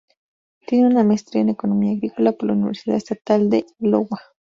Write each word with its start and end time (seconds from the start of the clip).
Tiene 0.65 0.87
una 0.87 1.03
maestría 1.03 1.43
en 1.43 1.49
Economía 1.49 1.91
Agrícola 1.93 2.31
por 2.31 2.47
la 2.47 2.53
Universidad 2.53 2.97
Estatal 2.97 3.51
de 3.51 3.67
Iowa. 3.77 4.19